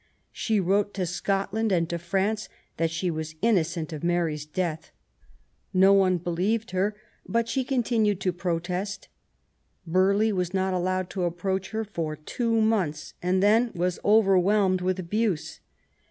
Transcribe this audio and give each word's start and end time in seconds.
She 0.31 0.59
wrote 0.59 0.95
to 0.95 1.05
Scotland 1.05 1.71
and 1.71 1.87
to 1.91 1.99
France 1.99 2.49
that 2.77 2.89
she 2.89 3.11
was 3.11 3.35
innocent 3.43 3.93
of 3.93 4.03
Mary's 4.03 4.47
death. 4.47 4.89
No 5.75 5.93
one 5.93 6.17
believed 6.17 6.71
her, 6.71 6.95
but 7.29 7.47
she 7.47 7.63
continued 7.63 8.19
to 8.21 8.31
THE 8.31 8.37
CRISIS. 8.39 8.61
231 8.63 8.63
protest.' 8.85 9.07
Burghley 9.93 10.31
was 10.33 10.55
not 10.55 10.73
allowed 10.73 11.11
to 11.11 11.25
approach 11.25 11.69
her 11.69 11.83
for 11.83 12.15
two 12.15 12.59
months, 12.61 13.13
and 13.21 13.43
then 13.43 13.69
was 13.75 13.99
overwhelmed 14.03 14.81
with 14.81 14.97
al3use. 14.97 15.59